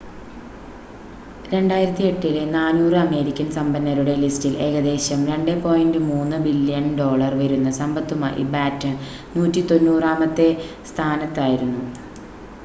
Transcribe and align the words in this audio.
2008-ലെ 1.47 2.31
400 2.53 2.71
American 3.01 3.47
സമ്പന്നരുടെ 3.57 4.15
ലിസ്റ്റിൽ 4.23 4.55
ഏകദേശം 4.67 5.19
$2.3 5.29 6.01
ബില്യൺ 6.47 6.87
വരുന്ന 7.41 7.71
സമ്പത്തുമായി 7.81 8.45
ബാറ്റൺ 8.51 8.95
190-മത്തെ 9.39 10.49
സ്ഥാനത്തായിരുന്നു 10.91 11.85